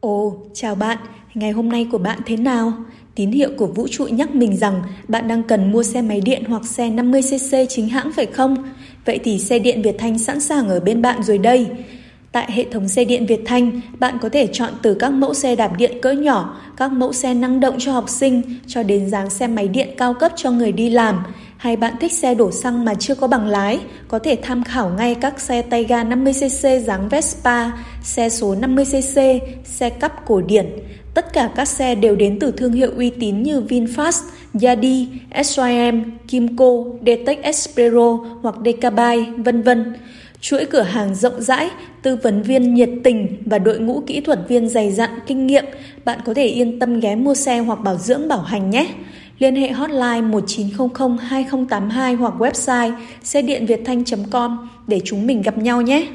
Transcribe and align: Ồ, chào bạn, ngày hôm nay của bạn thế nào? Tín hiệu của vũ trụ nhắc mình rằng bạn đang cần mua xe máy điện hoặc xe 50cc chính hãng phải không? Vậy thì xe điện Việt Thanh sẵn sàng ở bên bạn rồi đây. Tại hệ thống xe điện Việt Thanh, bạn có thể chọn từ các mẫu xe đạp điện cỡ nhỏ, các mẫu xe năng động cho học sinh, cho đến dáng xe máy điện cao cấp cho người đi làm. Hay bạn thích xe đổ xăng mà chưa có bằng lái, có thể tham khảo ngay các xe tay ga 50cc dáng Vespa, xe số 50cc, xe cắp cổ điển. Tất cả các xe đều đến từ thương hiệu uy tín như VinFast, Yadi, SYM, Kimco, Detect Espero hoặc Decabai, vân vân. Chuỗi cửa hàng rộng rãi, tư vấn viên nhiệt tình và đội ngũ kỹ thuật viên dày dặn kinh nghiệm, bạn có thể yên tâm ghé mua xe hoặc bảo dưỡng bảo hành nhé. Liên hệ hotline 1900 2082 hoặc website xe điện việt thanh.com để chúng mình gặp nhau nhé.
Ồ, 0.00 0.36
chào 0.54 0.74
bạn, 0.74 0.98
ngày 1.34 1.50
hôm 1.50 1.68
nay 1.68 1.86
của 1.92 1.98
bạn 1.98 2.18
thế 2.26 2.36
nào? 2.36 2.72
Tín 3.14 3.30
hiệu 3.30 3.50
của 3.56 3.66
vũ 3.66 3.88
trụ 3.88 4.06
nhắc 4.06 4.34
mình 4.34 4.56
rằng 4.56 4.82
bạn 5.08 5.28
đang 5.28 5.42
cần 5.42 5.72
mua 5.72 5.82
xe 5.82 6.02
máy 6.02 6.20
điện 6.20 6.44
hoặc 6.48 6.66
xe 6.66 6.90
50cc 6.90 7.66
chính 7.68 7.88
hãng 7.88 8.12
phải 8.12 8.26
không? 8.26 8.56
Vậy 9.04 9.18
thì 9.24 9.38
xe 9.38 9.58
điện 9.58 9.82
Việt 9.82 9.96
Thanh 9.98 10.18
sẵn 10.18 10.40
sàng 10.40 10.68
ở 10.68 10.80
bên 10.80 11.02
bạn 11.02 11.22
rồi 11.22 11.38
đây. 11.38 11.66
Tại 12.32 12.52
hệ 12.52 12.64
thống 12.70 12.88
xe 12.88 13.04
điện 13.04 13.26
Việt 13.26 13.40
Thanh, 13.44 13.80
bạn 13.98 14.18
có 14.20 14.28
thể 14.28 14.46
chọn 14.46 14.72
từ 14.82 14.94
các 14.94 15.12
mẫu 15.12 15.34
xe 15.34 15.56
đạp 15.56 15.76
điện 15.78 15.98
cỡ 16.02 16.12
nhỏ, 16.12 16.60
các 16.76 16.92
mẫu 16.92 17.12
xe 17.12 17.34
năng 17.34 17.60
động 17.60 17.74
cho 17.78 17.92
học 17.92 18.08
sinh, 18.08 18.42
cho 18.66 18.82
đến 18.82 19.10
dáng 19.10 19.30
xe 19.30 19.46
máy 19.46 19.68
điện 19.68 19.88
cao 19.96 20.14
cấp 20.14 20.32
cho 20.36 20.50
người 20.50 20.72
đi 20.72 20.90
làm. 20.90 21.22
Hay 21.60 21.76
bạn 21.76 21.94
thích 22.00 22.12
xe 22.12 22.34
đổ 22.34 22.50
xăng 22.50 22.84
mà 22.84 22.94
chưa 22.94 23.14
có 23.14 23.26
bằng 23.26 23.46
lái, 23.46 23.80
có 24.08 24.18
thể 24.18 24.36
tham 24.42 24.64
khảo 24.64 24.90
ngay 24.90 25.14
các 25.14 25.40
xe 25.40 25.62
tay 25.62 25.84
ga 25.84 26.04
50cc 26.04 26.78
dáng 26.78 27.08
Vespa, 27.08 27.70
xe 28.02 28.28
số 28.28 28.54
50cc, 28.54 29.38
xe 29.64 29.90
cắp 29.90 30.26
cổ 30.26 30.40
điển. 30.40 30.66
Tất 31.14 31.32
cả 31.32 31.50
các 31.56 31.68
xe 31.68 31.94
đều 31.94 32.16
đến 32.16 32.38
từ 32.38 32.50
thương 32.50 32.72
hiệu 32.72 32.90
uy 32.96 33.10
tín 33.10 33.42
như 33.42 33.60
VinFast, 33.60 34.22
Yadi, 34.62 35.08
SYM, 35.44 36.02
Kimco, 36.28 36.84
Detect 37.06 37.42
Espero 37.42 38.18
hoặc 38.42 38.54
Decabai, 38.64 39.26
vân 39.36 39.62
vân. 39.62 39.94
Chuỗi 40.40 40.64
cửa 40.64 40.82
hàng 40.82 41.14
rộng 41.14 41.42
rãi, 41.42 41.70
tư 42.02 42.16
vấn 42.22 42.42
viên 42.42 42.74
nhiệt 42.74 42.90
tình 43.04 43.42
và 43.46 43.58
đội 43.58 43.78
ngũ 43.78 44.00
kỹ 44.06 44.20
thuật 44.20 44.38
viên 44.48 44.68
dày 44.68 44.92
dặn 44.92 45.10
kinh 45.26 45.46
nghiệm, 45.46 45.64
bạn 46.04 46.18
có 46.24 46.34
thể 46.34 46.46
yên 46.46 46.78
tâm 46.78 47.00
ghé 47.00 47.14
mua 47.14 47.34
xe 47.34 47.58
hoặc 47.58 47.78
bảo 47.80 47.96
dưỡng 47.96 48.28
bảo 48.28 48.40
hành 48.40 48.70
nhé. 48.70 48.86
Liên 49.40 49.56
hệ 49.56 49.72
hotline 49.72 50.20
1900 50.20 51.16
2082 51.16 52.14
hoặc 52.14 52.34
website 52.38 52.92
xe 53.22 53.42
điện 53.42 53.66
việt 53.66 53.80
thanh.com 53.84 54.68
để 54.86 55.00
chúng 55.04 55.26
mình 55.26 55.42
gặp 55.42 55.58
nhau 55.58 55.82
nhé. 55.82 56.06